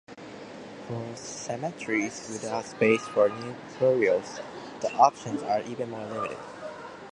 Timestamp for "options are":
4.95-5.61